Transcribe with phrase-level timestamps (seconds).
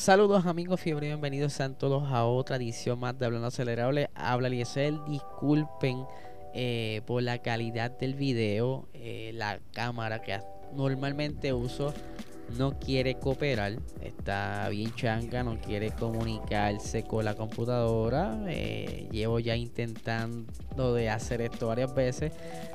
[0.00, 4.08] Saludos amigos fiebre, bienvenidos sean todos a otra edición más de Hablando Acelerable.
[4.14, 6.06] Habla Liesel, disculpen
[6.54, 10.40] eh, por la calidad del video, eh, la cámara que
[10.72, 11.92] normalmente uso
[12.58, 18.38] no quiere cooperar, está bien changa, no quiere comunicarse con la computadora.
[18.48, 22.32] Eh, llevo ya intentando de hacer esto varias veces.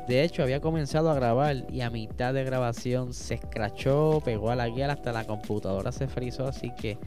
[0.08, 4.56] De hecho, había comenzado a grabar y a mitad de grabación se escrachó, pegó a
[4.56, 6.48] la guía hasta la computadora se frizó.
[6.48, 6.98] Así que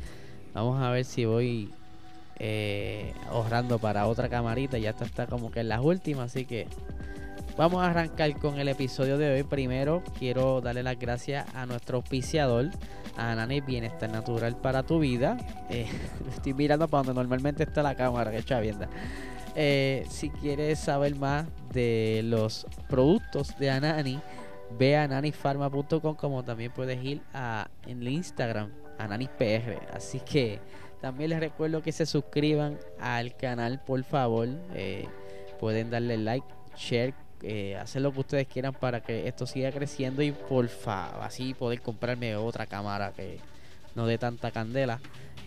[0.54, 1.70] vamos a ver si voy
[2.38, 4.78] eh, ahorrando para otra camarita.
[4.78, 6.66] Ya está, está como que en las últimas, así que
[7.58, 9.42] Vamos a arrancar con el episodio de hoy.
[9.42, 12.70] Primero, quiero darle las gracias a nuestro auspiciador,
[13.16, 15.36] a Nani Bienestar Natural para tu vida.
[15.68, 15.88] Eh,
[16.30, 18.88] estoy mirando para donde normalmente está la cámara, que chavienda.
[19.56, 24.20] Eh, si quieres saber más de los productos de Anani,
[24.78, 29.80] ve a ananifarma.com como también puedes ir a, en el Instagram, AnaniPR.
[29.92, 30.60] Así que
[31.00, 34.46] también les recuerdo que se suscriban al canal, por favor.
[34.74, 35.08] Eh,
[35.58, 40.22] pueden darle like, share, eh, hacer lo que ustedes quieran para que esto siga creciendo
[40.22, 43.38] y por favor, así poder comprarme otra cámara que
[43.94, 45.00] no dé tanta candela.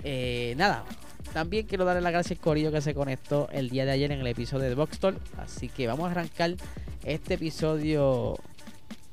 [0.04, 0.86] Eh, nada,
[1.34, 4.22] también quiero darle las gracias al Corillo que se conectó el día de ayer en
[4.22, 5.00] el episodio de Box
[5.38, 6.56] Así que vamos a arrancar
[7.04, 8.38] este episodio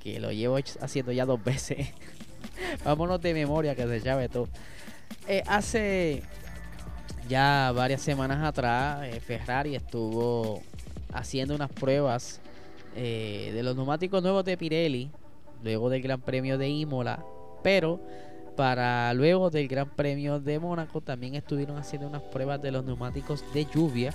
[0.01, 1.89] que lo llevo haciendo ya dos veces.
[2.85, 4.49] Vámonos de memoria que se llave todo.
[5.27, 6.23] Eh, hace
[7.29, 10.63] ya varias semanas atrás, Ferrari estuvo
[11.13, 12.41] haciendo unas pruebas
[13.01, 15.09] eh, de los neumáticos nuevos de Pirelli,
[15.63, 17.25] luego del Gran Premio de Imola,
[17.63, 18.01] pero
[18.57, 23.45] para luego del Gran Premio de Mónaco también estuvieron haciendo unas pruebas de los neumáticos
[23.55, 24.13] de lluvia.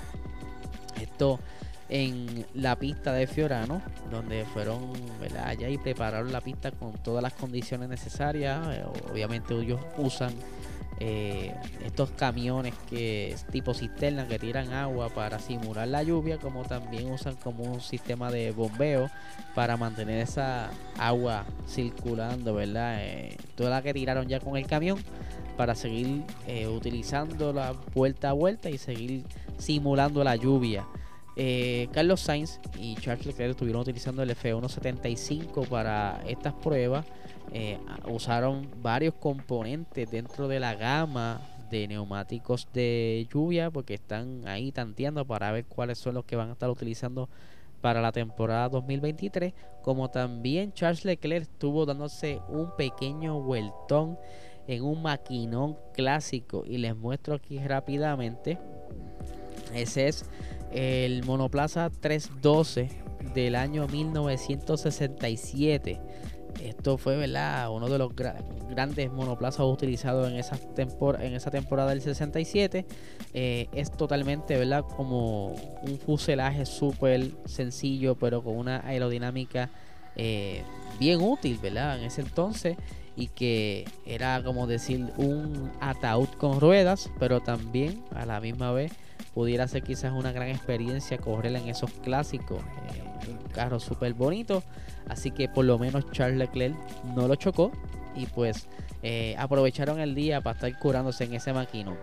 [1.01, 1.39] Esto
[1.87, 3.81] en la pista de Fiorano,
[4.11, 4.91] donde fueron
[5.45, 8.67] allá y prepararon la pista con todas las condiciones necesarias.
[8.69, 10.33] Eh, obviamente ellos usan
[11.05, 11.53] eh,
[11.85, 17.35] estos camiones que tipo cisterna que tiran agua para simular la lluvia, como también usan
[17.35, 19.09] como un sistema de bombeo
[19.53, 22.99] para mantener esa agua circulando, ¿verdad?
[23.01, 24.97] Eh, toda la que tiraron ya con el camión
[25.57, 29.25] para seguir eh, utilizando la vuelta a vuelta y seguir
[29.57, 30.87] simulando la lluvia.
[31.91, 37.05] Carlos Sainz y Charles Leclerc estuvieron utilizando el F175 para estas pruebas.
[37.53, 44.71] Eh, usaron varios componentes dentro de la gama de neumáticos de lluvia porque están ahí
[44.71, 47.29] tanteando para ver cuáles son los que van a estar utilizando
[47.79, 49.53] para la temporada 2023
[49.83, 54.17] como también Charles Leclerc estuvo dándose un pequeño vueltón
[54.67, 56.63] en un maquinón clásico.
[56.65, 58.57] Y les muestro aquí rápidamente.
[59.73, 60.25] Ese es
[60.71, 62.89] el monoplaza 312
[63.33, 65.99] del año 1967
[66.61, 67.71] esto fue, ¿verdad?
[67.71, 72.85] Uno de los grandes monoplazas utilizados en esa, en esa temporada del 67.
[73.33, 74.83] Eh, es totalmente, ¿verdad?
[74.95, 79.69] Como un fuselaje súper sencillo, pero con una aerodinámica
[80.15, 80.63] eh,
[80.99, 81.99] bien útil, ¿verdad?
[81.99, 82.77] En ese entonces.
[83.15, 88.91] Y que era como decir un ataúd con ruedas, pero también a la misma vez
[89.33, 92.59] pudiera ser quizás una gran experiencia correr en esos clásicos.
[92.59, 94.63] Eh, un carro súper bonito
[95.07, 96.75] Así que por lo menos Charles Leclerc
[97.15, 97.71] no lo chocó
[98.15, 98.67] y pues
[99.01, 101.97] eh, aprovecharon el día para estar curándose en ese maquinón.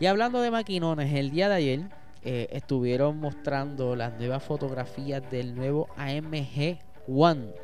[0.00, 1.80] Y hablando de maquinones, el día de ayer
[2.24, 7.54] eh, estuvieron mostrando las nuevas fotografías del nuevo AMG One.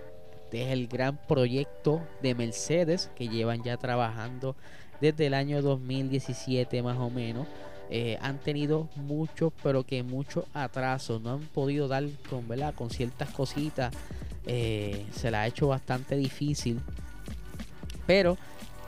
[0.45, 4.57] Este es el gran proyecto de Mercedes que llevan ya trabajando
[5.01, 7.47] desde el año 2017 más o menos.
[7.91, 11.19] Eh, han tenido mucho, pero que mucho atraso.
[11.19, 12.75] No han podido dar con, ¿verdad?
[12.75, 13.95] con ciertas cositas
[14.47, 16.81] eh, se la ha hecho bastante difícil.
[18.07, 18.37] Pero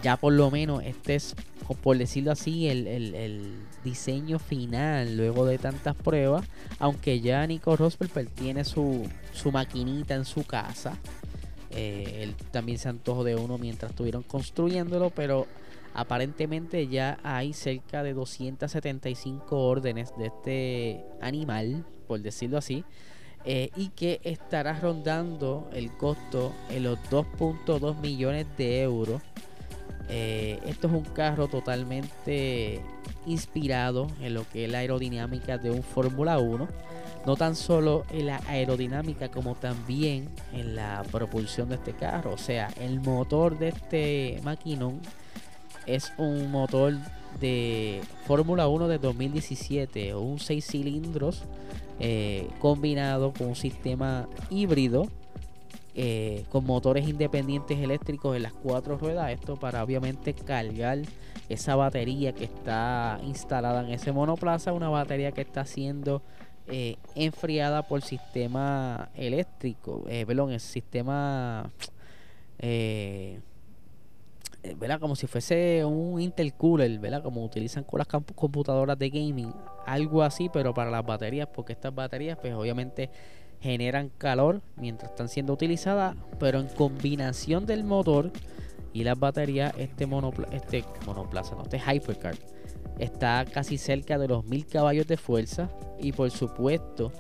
[0.02, 1.34] ya por lo menos este es,
[1.82, 3.54] por decirlo así, el,
[3.84, 6.44] diseño final luego de tantas pruebas.
[6.78, 10.98] Aunque ya Nico Rosberg tiene su, su maquinita en su casa.
[11.70, 15.46] Eh, él también se antojó de uno mientras estuvieron construyéndolo, pero
[15.96, 22.84] aparentemente ya hay cerca de 275 órdenes de este animal, por decirlo así.
[23.46, 29.22] Eh, y que estará rondando el costo en los 2.2 millones de euros.
[30.08, 32.82] Eh, esto es un carro totalmente
[33.25, 36.69] inspirado en lo que es la aerodinámica de un Fórmula 1.
[37.25, 42.34] No tan solo en la aerodinámica como también en la propulsión de este carro.
[42.34, 45.00] O sea, el motor de este maquinón
[45.86, 46.94] es un motor
[47.40, 51.44] de Fórmula 1 de 2017, un 6 cilindros
[52.00, 55.08] eh, combinado con un sistema híbrido
[55.98, 59.30] eh, con motores independientes eléctricos en las cuatro ruedas.
[59.30, 60.98] Esto para obviamente cargar
[61.48, 66.20] esa batería que está instalada en ese monoplaza, una batería que está siendo
[66.66, 71.70] eh, enfriada por sistema eléctrico, eh, perdón, el sistema,
[74.74, 75.00] ¿verdad?
[75.00, 77.22] Como si fuese un intercooler, ¿verdad?
[77.22, 79.52] Como utilizan con las computadoras de gaming,
[79.86, 83.10] algo así, pero para las baterías, porque estas baterías, pues obviamente
[83.60, 88.30] generan calor mientras están siendo utilizadas, pero en combinación del motor
[88.92, 92.34] y las baterías, este, monopla este monoplaza, no, este hypercar,
[92.98, 97.12] está casi cerca de los mil caballos de fuerza y por supuesto,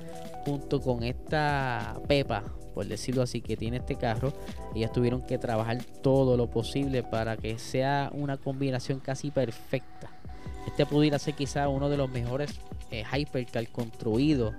[0.46, 4.32] junto con esta pepa, por decirlo así, que tiene este carro,
[4.74, 10.08] ellos tuvieron que trabajar todo lo posible para que sea una combinación casi perfecta.
[10.68, 12.60] Este pudiera ser quizá uno de los mejores
[12.92, 14.54] eh, hypercar construidos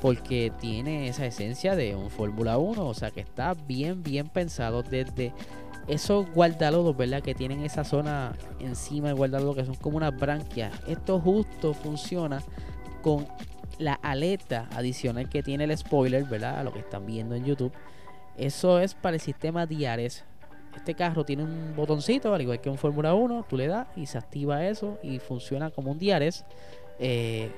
[0.00, 4.82] porque tiene esa esencia de un Fórmula 1, o sea que está bien, bien pensado
[4.82, 5.32] desde
[5.86, 7.22] esos guardalodos, ¿verdad?
[7.22, 10.72] Que tienen esa zona encima del guardalodo que son como unas branquias.
[10.86, 12.42] Esto justo funciona
[13.02, 13.26] con
[13.78, 16.64] la aleta adicional que tiene el spoiler, ¿verdad?
[16.64, 17.72] Lo que están viendo en YouTube.
[18.36, 20.24] Eso es para el sistema diares.
[20.76, 24.06] Este carro tiene un botoncito, al igual que un Fórmula 1, tú le das y
[24.06, 26.44] se activa eso y funciona como un diares.
[26.98, 27.50] Eh,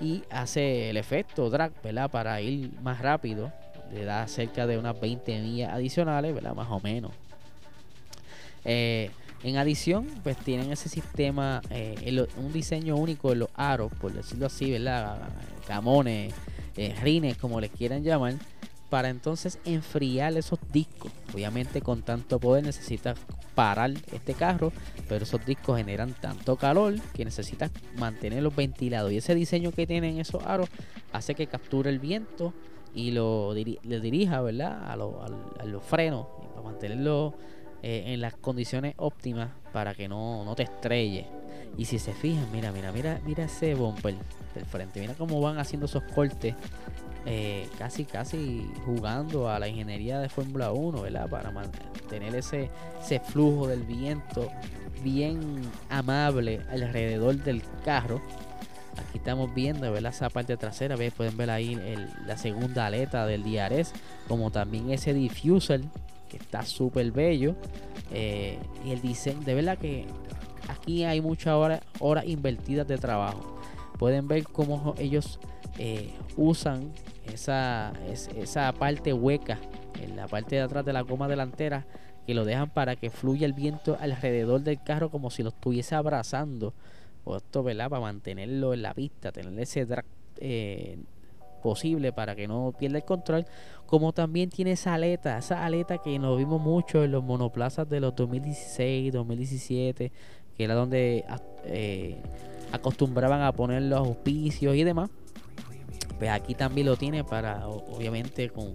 [0.00, 2.10] y hace el efecto drag, ¿verdad?
[2.10, 3.52] Para ir más rápido.
[3.92, 6.54] Le da cerca de unas 20 millas adicionales, ¿verdad?
[6.54, 7.12] Más o menos.
[8.64, 9.10] Eh,
[9.42, 14.46] en adición, pues tienen ese sistema, eh, un diseño único de los aros, por decirlo
[14.46, 15.28] así, ¿verdad?
[15.66, 16.34] Camones,
[16.76, 18.34] eh, rines, como les quieran llamar,
[18.90, 21.12] para entonces enfriar esos discos.
[21.34, 23.18] Obviamente con tanto poder necesitas
[23.54, 24.72] parar este carro,
[25.08, 29.12] pero esos discos generan tanto calor que necesitas mantenerlos ventilados.
[29.12, 30.68] Y ese diseño que tienen esos aros
[31.12, 32.54] hace que capture el viento
[32.94, 34.82] y lo le dirija, ¿verdad?
[34.84, 37.34] A, a los frenos, para mantenerlo
[37.82, 41.26] eh, en las condiciones óptimas para que no, no te estrelle.
[41.76, 44.16] Y si se fijan, mira, mira, mira, mira ese bumper
[44.54, 45.00] del frente.
[45.00, 46.54] Mira cómo van haciendo esos cortes.
[47.24, 51.28] Eh, casi, casi jugando a la ingeniería de Fórmula 1, ¿verdad?
[51.28, 52.70] Para mantener ese,
[53.00, 54.50] ese flujo del viento
[55.04, 58.20] bien amable alrededor del carro.
[58.96, 60.12] Aquí estamos viendo, ¿verdad?
[60.12, 61.12] Esa parte trasera, ¿ves?
[61.12, 61.78] pueden ver ahí
[62.26, 63.92] la segunda aleta del DRS,
[64.26, 65.82] como también ese diffuser
[66.28, 67.54] que está súper bello.
[68.12, 70.06] Eh, y el diseño, de verdad que
[70.68, 73.58] aquí hay muchas horas, horas invertidas de trabajo.
[73.98, 75.40] Pueden ver cómo ellos
[75.78, 76.92] eh, usan
[77.32, 77.92] esa,
[78.36, 79.58] esa parte hueca
[80.02, 81.84] en la parte de atrás de la goma delantera
[82.26, 85.94] que lo dejan para que fluya el viento alrededor del carro como si lo estuviese
[85.94, 86.74] abrazando.
[87.24, 87.90] O esto, ¿verdad?
[87.90, 90.04] Para mantenerlo en la pista, tener ese drag
[90.40, 90.98] eh,
[91.58, 93.46] posible para que no pierda el control,
[93.86, 98.00] como también tiene esa aleta, esa aleta que nos vimos mucho en los monoplazas de
[98.00, 100.12] los 2016, 2017,
[100.56, 101.24] que era donde
[101.64, 102.16] eh,
[102.72, 105.10] acostumbraban a poner los auspicios y demás.
[106.18, 108.74] Pues aquí también lo tiene para, obviamente, con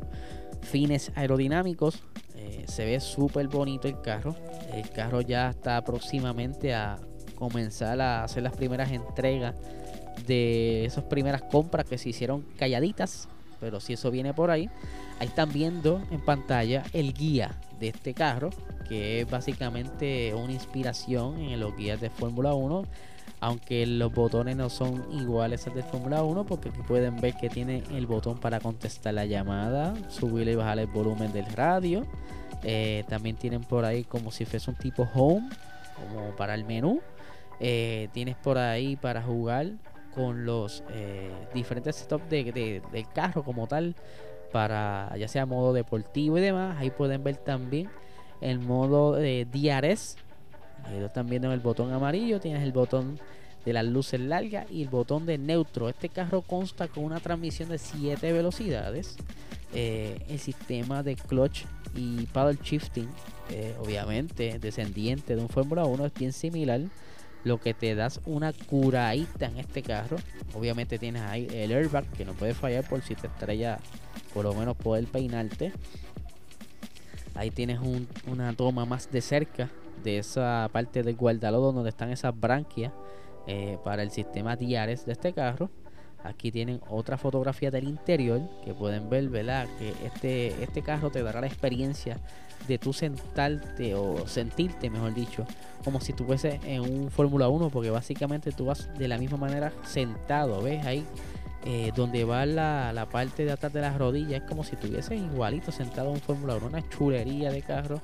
[0.62, 2.02] fines aerodinámicos.
[2.36, 4.36] Eh, se ve súper bonito el carro.
[4.74, 6.98] El carro ya está próximamente a
[7.36, 9.56] comenzar a hacer las primeras entregas
[10.26, 13.28] de esas primeras compras que se hicieron calladitas,
[13.60, 14.70] pero si eso viene por ahí,
[15.20, 18.50] ahí están viendo en pantalla el guía de este carro,
[18.88, 22.84] que es básicamente una inspiración en los guías de Fórmula 1,
[23.40, 27.50] aunque los botones no son iguales al de Fórmula 1, porque aquí pueden ver que
[27.50, 32.06] tiene el botón para contestar la llamada, subir y bajar el volumen del radio.
[32.64, 35.50] Eh, también tienen por ahí como si fuese un tipo home,
[35.96, 37.02] como para el menú.
[37.60, 39.72] Eh, tienes por ahí para jugar
[40.16, 43.96] con los eh, diferentes setups de, del carro como tal
[44.52, 47.90] para ya sea modo deportivo y demás ahí pueden ver también
[48.42, 50.18] el modo de DRS
[50.86, 53.20] ahí están viendo en el botón amarillo tienes el botón
[53.66, 55.90] de las luces largas y el botón de neutro.
[55.90, 59.16] Este carro consta con una transmisión de 7 velocidades
[59.74, 61.66] eh, el sistema de clutch
[61.96, 63.10] y paddle shifting
[63.50, 66.82] eh, obviamente descendiente de un Fórmula 1 es bien similar
[67.44, 70.18] lo que te das una curadita en este carro.
[70.54, 73.80] Obviamente tienes ahí el airbag que no puede fallar por si te estrella,
[74.34, 75.74] por lo menos poder peinarte.
[77.36, 77.80] Ahí tienes
[78.28, 79.70] una toma más de cerca
[80.04, 82.92] de esa parte del guardalodo donde están esas branquias
[83.48, 85.70] eh, para el sistema diares de este carro.
[86.24, 89.68] Aquí tienen otra fotografía del interior que pueden ver, ¿verdad?
[89.78, 92.18] Que este, este carro te dará la experiencia
[92.68, 95.46] de tú sentarte o sentirte, mejor dicho,
[95.84, 99.74] como si estuviese en un Fórmula 1, porque básicamente tú vas de la misma manera
[99.84, 100.86] sentado, ¿ves?
[100.86, 101.06] Ahí
[101.66, 105.16] eh, donde va la, la, parte de atrás de las rodillas, es como si estuviese
[105.16, 108.02] igualito sentado en un Fórmula 1, una chulería de carro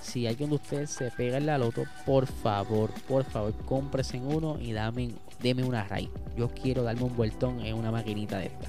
[0.00, 4.58] si alguien de ustedes se pega en la loto, por favor, por favor, cómprese uno
[4.60, 5.10] y dame,
[5.42, 6.10] deme una raíz.
[6.36, 8.68] Yo quiero darme un vueltón en una maquinita de esta.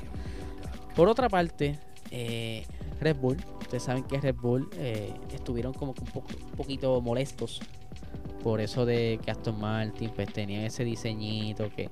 [0.96, 1.80] Por otra parte,
[2.12, 2.66] eh,
[3.00, 7.62] Red Bull, ustedes saben que Red Bull eh, estuvieron como un, poquito molestos
[8.44, 11.90] por eso de que Aston Martin pues tenía ese diseñito que,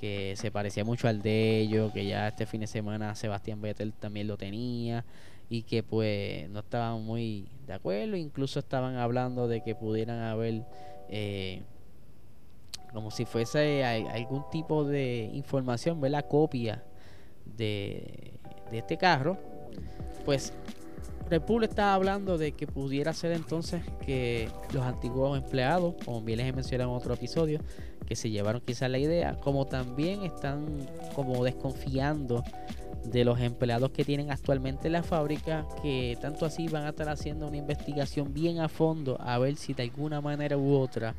[0.00, 3.92] que se parecía mucho al de ellos, que ya este fin de semana Sebastián Vettel
[3.92, 5.04] también lo tenía
[5.48, 10.64] y que pues no estaban muy de acuerdo, incluso estaban hablando de que pudieran haber
[11.08, 11.62] eh,
[12.92, 16.82] como si fuese algún tipo de información, la copia
[17.44, 18.32] de,
[18.70, 19.38] de este carro,
[20.24, 20.52] pues
[21.46, 26.46] Bull estaba hablando de que pudiera ser entonces que los antiguos empleados, como bien les
[26.46, 27.60] he mencionado en otro episodio,
[28.06, 30.66] que se llevaron quizás la idea, como también están
[31.14, 32.44] como desconfiando
[33.10, 37.08] de los empleados que tienen actualmente en la fábrica, que tanto así van a estar
[37.08, 41.14] haciendo una investigación bien a fondo a ver si de alguna manera u otra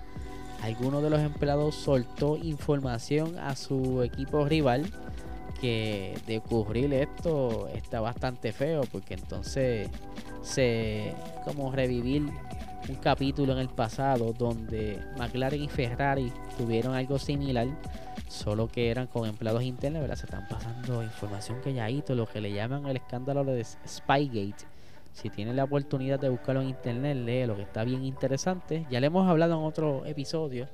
[0.61, 4.91] alguno de los empleados soltó información a su equipo rival
[5.61, 6.41] que de
[7.01, 9.89] esto está bastante feo porque entonces
[10.41, 11.13] se
[11.45, 12.23] como revivir
[12.89, 17.67] un capítulo en el pasado donde McLaren y Ferrari tuvieron algo similar
[18.29, 20.15] solo que eran con empleados internos, ¿verdad?
[20.15, 24.65] Se están pasando información que ya todo lo que le llaman el escándalo de Spygate.
[25.13, 28.85] Si tienen la oportunidad de buscarlo en internet, lee lo que está bien interesante.
[28.89, 30.67] Ya le hemos hablado en otro episodio.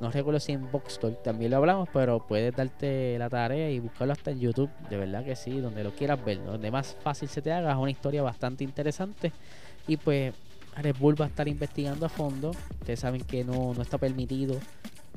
[0.00, 4.12] No recuerdo si en Boxtalk también lo hablamos, pero puedes darte la tarea y buscarlo
[4.12, 4.70] hasta en YouTube.
[4.90, 7.70] De verdad que sí, donde lo quieras ver, donde más fácil se te haga.
[7.72, 9.32] Es una historia bastante interesante.
[9.86, 10.34] Y pues
[10.76, 12.52] Red Bull va a estar investigando a fondo.
[12.80, 14.58] Ustedes saben que no, no está permitido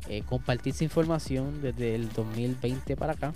[0.08, 3.34] eh, compartir esa información desde el 2020 para acá,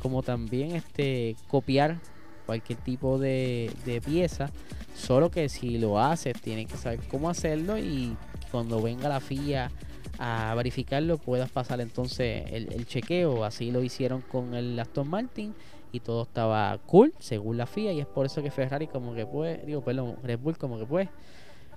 [0.00, 1.98] como también este copiar
[2.46, 4.50] cualquier tipo de, pieza,
[4.96, 8.16] solo que si lo haces tienes que saber cómo hacerlo y
[8.50, 9.70] cuando venga la FIA
[10.18, 15.54] a verificarlo puedas pasar entonces el, chequeo, así lo hicieron con el Aston Martin
[15.92, 19.26] y todo estaba cool según la FIA y es por eso que Ferrari como que
[19.26, 21.08] puede, digo perdón, Red Bull como que puede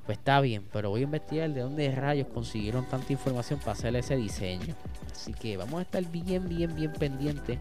[0.06, 3.96] pues está bien, pero voy a investigar de dónde rayos consiguieron tanta información para hacer
[3.96, 4.76] ese diseño.
[5.12, 7.58] Así que vamos a estar bien, bien, bien pendientes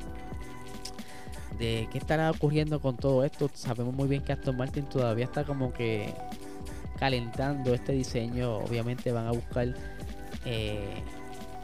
[1.58, 3.49] de qué estará ocurriendo con todo esto.
[3.54, 6.12] Sabemos muy bien que Aston Martin todavía está como que
[6.99, 8.56] calentando este diseño.
[8.56, 9.72] Obviamente van a buscar
[10.44, 10.94] eh,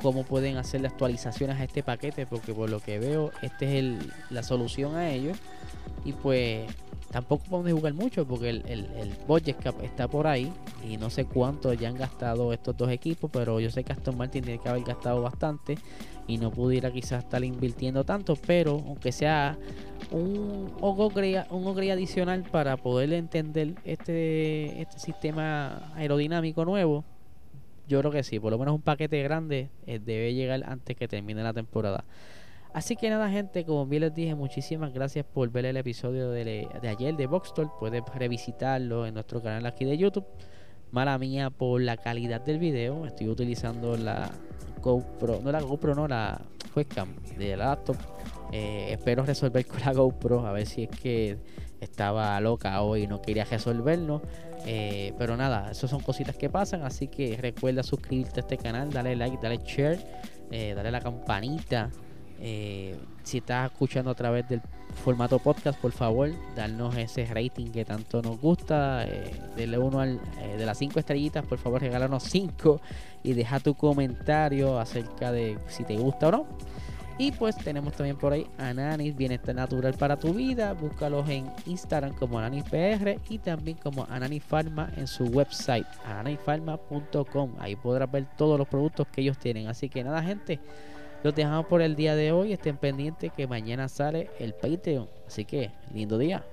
[0.00, 3.96] cómo pueden hacer las actualizaciones a este paquete, porque por lo que veo, esta es
[4.30, 5.32] la solución a ello.
[6.04, 6.70] Y pues
[7.10, 10.52] tampoco podemos jugar mucho porque el, el, el budget está por ahí
[10.86, 14.16] y no sé cuánto ya han gastado estos dos equipos, pero yo sé que Aston
[14.16, 15.78] Martin tiene que haber gastado bastante
[16.26, 19.56] y no pudiera quizás estar invirtiendo tanto, pero aunque sea
[20.10, 27.04] un upgrade, un adicional para poder entender este, este sistema aerodinámico nuevo,
[27.88, 31.08] yo creo que sí, por lo menos un paquete grande eh, debe llegar antes que
[31.08, 32.04] termine la temporada.
[32.78, 36.68] Así que nada, gente, como bien les dije, muchísimas gracias por ver el episodio de,
[36.88, 40.24] ayer de Box Puedes revisitarlo en nuestro canal aquí de YouTube.
[40.92, 43.04] Mala mía por la calidad del video.
[43.04, 44.30] Estoy utilizando la
[44.80, 46.40] GoPro, no la GoPro, no la
[46.76, 47.96] webcam de la laptop.
[48.52, 51.36] Eh, espero resolver con la GoPro, a ver si es que
[51.80, 54.22] estaba loca hoy y no quería resolverlo.
[54.66, 56.84] Eh, pero nada, eso son cositas que pasan.
[56.84, 59.98] Así que recuerda suscribirte a este canal, dale like, dale share,
[60.52, 61.90] eh, dale la campanita
[62.40, 64.62] eh, si estás escuchando a través del
[65.04, 69.04] formato podcast, por favor, darnos ese rating que tanto nos gusta.
[69.06, 72.80] Eh, uno al, eh, de las 5 estrellitas, por favor, regálanos 5
[73.22, 76.46] y deja tu comentario acerca de si te gusta o no.
[77.20, 80.72] Y pues tenemos también por ahí Ananis, Bienestar Natural para tu vida.
[80.74, 87.54] Búscalos en Instagram como AnanisPR y también como Ananis Pharma en su website, ananisfarma.com.
[87.58, 89.66] Ahí podrás ver todos los productos que ellos tienen.
[89.66, 90.60] Así que nada, gente.
[91.22, 92.52] Los dejamos por el día de hoy.
[92.52, 95.08] Estén pendientes que mañana sale el Patreon.
[95.26, 96.44] Así que, lindo día.